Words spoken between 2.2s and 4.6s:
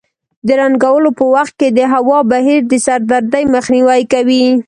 بهیر د سردردۍ مخنیوی کوي.